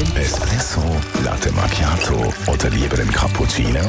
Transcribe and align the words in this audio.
Espresso, 0.00 0.82
Latte 1.24 1.52
Macchiato 1.52 2.32
oder 2.46 2.70
lieber 2.70 2.98
ein 2.98 3.12
Cappuccino? 3.12 3.80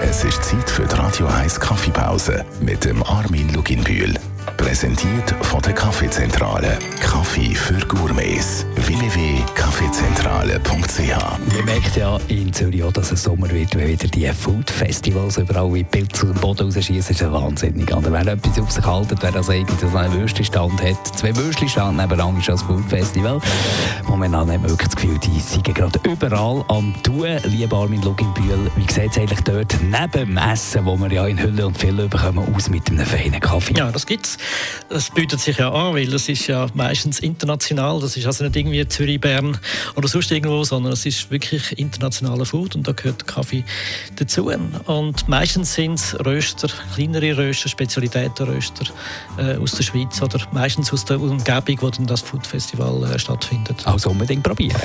Es 0.00 0.22
ist 0.22 0.44
Zeit 0.44 0.70
für 0.70 0.86
die 0.86 0.94
Radio 0.94 1.26
1 1.26 1.58
Kaffeepause 1.58 2.44
mit 2.60 2.84
dem 2.84 3.02
Armin 3.02 3.52
Luginbühl. 3.52 4.14
Präsentiert 4.56 5.34
von 5.42 5.60
der 5.62 5.72
Kaffeezentrale. 5.72 6.78
Kaffee 7.00 7.56
für 7.56 7.84
Gourmets. 7.88 8.66
www.kaffeezentrale.ch 8.88 11.54
Man 11.54 11.64
merkt 11.66 11.94
ja 11.94 12.18
in 12.28 12.50
Zürich 12.54 12.82
auch, 12.82 12.92
dass 12.92 13.12
es 13.12 13.22
Sommer 13.22 13.50
wird, 13.50 13.76
wenn 13.76 13.86
wieder 13.86 14.08
die 14.08 14.26
Food-Festivals 14.28 15.36
überall 15.36 15.74
wie 15.74 15.84
Pilze 15.84 16.20
zu 16.20 16.26
dem 16.26 16.40
Boden 16.40 16.62
rausschießen. 16.62 16.96
Das 16.96 17.10
ist 17.10 17.20
ja 17.20 17.30
wahnsinnig. 17.30 17.94
Oder 17.94 18.10
wer 18.10 18.26
etwas 18.26 18.58
auf 18.58 18.70
sich 18.70 18.86
haltet, 18.86 19.18
wer 19.20 19.36
also 19.36 19.52
irgendwie 19.52 19.94
einen 19.94 20.14
Würstchenstand 20.14 20.82
hat, 20.82 21.06
zwei 21.18 21.36
Würstchenstand 21.36 21.98
nebenan 21.98 22.38
ist 22.38 22.48
das 22.48 22.62
Food-Festival. 22.62 23.42
Momentan 24.06 24.50
haben 24.50 24.62
wir 24.62 24.70
wirklich 24.70 24.88
das 24.88 24.96
Gefühl, 24.96 25.18
die 25.18 25.38
sind 25.38 25.64
gerade 25.64 26.00
überall 26.04 26.64
am 26.68 26.94
Tun. 27.02 27.26
Lieber 27.44 27.76
Armin 27.76 28.00
Luginbühl, 28.00 28.70
wie 28.76 28.90
sieht 28.90 29.10
es 29.10 29.18
eigentlich 29.18 29.40
dort 29.40 29.76
neben 29.82 30.12
dem 30.12 30.38
Essen, 30.38 30.86
wo 30.86 30.96
wir 30.96 31.12
ja 31.12 31.26
in 31.26 31.38
Hülle 31.38 31.66
und 31.66 31.76
Fülle 31.76 32.08
bekommen, 32.08 32.54
aus 32.54 32.70
mit 32.70 32.88
einem 32.88 33.04
feinen 33.04 33.40
Kaffee? 33.40 33.74
Ja, 33.76 33.92
das 33.92 34.06
gibt's. 34.06 34.38
Das 34.88 35.10
bietet 35.10 35.40
sich 35.40 35.58
ja 35.58 35.70
an, 35.70 35.94
weil 35.94 36.06
das 36.06 36.26
ist 36.26 36.46
ja 36.46 36.68
meistens 36.72 37.18
international. 37.18 38.00
Das 38.00 38.16
ist 38.16 38.24
also 38.24 38.44
nicht 38.44 38.56
irgendwie 38.56 38.77
Zürich, 38.86 39.20
Bern 39.20 39.58
oder 39.96 40.08
sonst 40.08 40.30
irgendwo, 40.30 40.62
sondern 40.64 40.92
es 40.92 41.06
ist 41.06 41.30
wirklich 41.30 41.78
internationaler 41.78 42.44
Food 42.44 42.76
und 42.76 42.86
da 42.86 42.92
gehört 42.92 43.26
Kaffee 43.26 43.64
dazu. 44.16 44.50
Und 44.86 45.28
meistens 45.28 45.74
sind 45.74 45.94
es 45.94 46.16
Röster, 46.24 46.68
kleinere 46.94 47.36
Röster, 47.36 47.68
Spezialitätenröster 47.68 48.86
äh, 49.38 49.56
aus 49.56 49.72
der 49.72 49.82
Schweiz 49.82 50.20
oder 50.20 50.40
meistens 50.52 50.92
aus 50.92 51.04
der 51.04 51.20
Umgebung, 51.20 51.78
wo 51.80 51.90
dann 51.90 52.06
das 52.06 52.20
Food 52.20 52.46
Festival 52.46 53.04
äh, 53.04 53.18
stattfindet. 53.18 53.86
Also 53.86 54.10
unbedingt 54.10 54.42
probieren. 54.42 54.80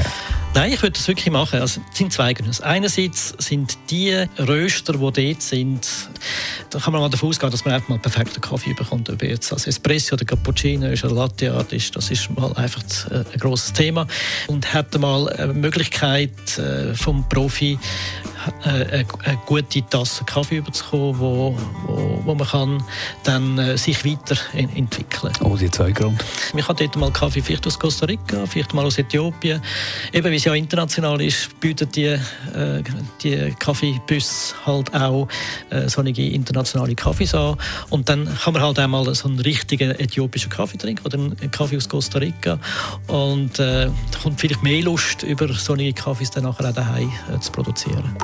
Nein, 0.56 0.72
ich 0.72 0.82
würde 0.82 0.94
das 0.94 1.08
wirklich 1.08 1.32
machen. 1.32 1.60
Also, 1.60 1.82
es 1.92 1.98
sind 1.98 2.14
zwei 2.14 2.34
Gründe. 2.34 2.56
Einerseits 2.64 3.34
sind 3.40 3.78
die 3.90 4.14
Röster, 4.38 4.94
die 4.94 5.00
dort 5.00 5.42
sind, 5.42 5.88
da 6.70 6.80
kann 6.80 6.94
man 6.94 7.02
mal 7.02 7.10
davon 7.10 7.30
ausgehen, 7.30 7.52
dass 7.52 7.66
man 7.66 7.74
einfach 7.74 7.90
mal 7.90 7.98
perfekten 7.98 8.40
Kaffee 8.40 8.74
bekommt. 8.74 9.10
Ob 9.10 9.24
jetzt 9.24 9.52
als 9.52 9.66
Espresso 9.66 10.14
oder 10.14 10.26
Cappuccino 10.26 10.88
ist 10.88 11.04
oder 11.04 11.16
Latte 11.16 11.52
Art 11.54 11.74
ist, 11.74 11.96
das 11.96 12.12
ist 12.12 12.30
mal 12.38 12.54
einfach 12.54 12.84
ein 13.10 13.40
grosses 13.40 13.74
Thema. 13.74 13.83
Und 14.48 14.74
hat 14.74 14.98
mal 15.00 15.30
eine 15.30 15.54
Möglichkeit 15.54 16.58
äh, 16.58 16.94
vom 16.96 17.28
Profi 17.28 17.78
eine, 18.64 19.06
eine 19.24 19.38
gute 19.46 19.82
Tasse 19.88 20.24
Kaffee 20.26 20.58
überzukommen, 20.58 21.20
wo, 21.20 21.58
wo, 21.88 22.22
wo 22.24 22.36
man 22.36 22.48
kann 22.48 22.84
dann 23.24 23.58
äh, 23.58 23.78
sich 23.78 24.04
weiterentwickeln 24.06 25.34
kann. 25.34 25.52
Oh, 25.52 25.56
die 25.56 25.70
zwei 25.70 25.92
Gründe. 25.92 26.24
Man 26.54 26.64
kann 26.64 26.76
dort 26.76 26.96
mal 26.96 27.12
Kaffee 27.12 27.42
vielleicht 27.42 27.66
aus 27.68 27.80
Costa 27.80 28.06
Rica, 28.06 28.46
vielleicht 28.46 28.74
mal 28.74 28.86
aus 28.86 28.98
Äthiopien. 28.98 29.62
Eben, 30.12 30.32
wie 30.32 30.36
es 30.36 30.44
ja 30.44 30.54
international 30.54 31.22
ist, 31.22 31.60
bieten 31.60 31.90
die, 31.92 32.06
äh, 32.06 32.20
die 33.22 33.54
Kaffeebüsse 33.60 34.56
halt 34.66 34.94
auch 34.94 35.28
äh, 35.70 35.88
solche 35.88 36.22
internationale 36.22 36.96
Kaffees 36.96 37.34
an. 37.36 37.58
Und 37.90 38.10
dann 38.10 38.26
kann 38.44 38.54
man 38.54 38.64
halt 38.64 38.80
auch 38.80 38.88
mal 38.88 39.14
so 39.16 39.28
einen 39.28 39.40
richtigen 39.40 39.92
äthiopischen 39.92 40.50
Kaffee 40.50 40.78
trinken 40.78 41.06
oder 41.06 41.18
einen 41.18 41.52
Kaffee 41.52 41.78
aus 41.78 41.88
Costa 41.88 42.20
Rica. 42.20 42.60
Und 43.08 43.60
äh, 43.60 43.88
da 43.88 44.20
kommt 44.22 44.40
vielleicht 44.40 44.64
mehr 44.64 44.82
Lust, 44.84 45.24
über 45.24 45.52
solche 45.54 45.94
Kaffees 45.94 46.32
dann 46.32 46.44
nachher 46.44 46.70
auch 46.70 46.74
daheim 46.74 47.12
äh, 47.34 47.40
zu 47.40 47.52
produzieren. 47.52 48.16